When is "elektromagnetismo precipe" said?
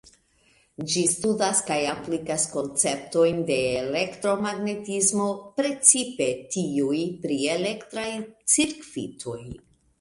3.83-6.33